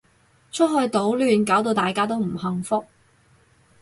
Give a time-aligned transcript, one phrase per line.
[0.51, 2.83] 出去搗亂搞到大家都唔幸福